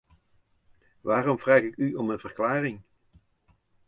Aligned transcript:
Waarom 1.01 1.39
vraag 1.39 1.59
ik 1.61 1.77
u 1.77 1.93
om 1.95 2.09
een 2.09 2.19
verklaring? 2.19 2.81